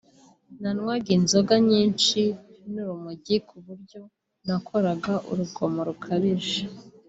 [0.61, 2.19] nanywaga inzoga nyinshi
[2.71, 4.01] n’urumogi ku buryo
[4.45, 6.61] nakoraga urugomo rukabije